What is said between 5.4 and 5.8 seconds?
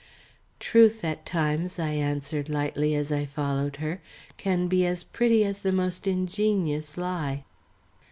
as the